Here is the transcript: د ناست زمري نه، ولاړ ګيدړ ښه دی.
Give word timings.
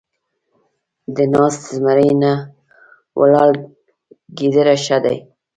د 1.15 1.17
ناست 1.33 1.61
زمري 1.75 2.11
نه، 2.21 2.33
ولاړ 3.19 3.49
ګيدړ 4.37 4.67
ښه 4.85 4.97
دی. 5.05 5.17